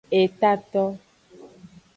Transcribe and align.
Etato. 0.21 0.83